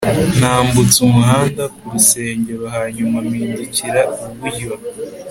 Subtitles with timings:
[0.39, 4.69] nambutse umuhanda ku rusengero hanyuma mpindukirira iburyo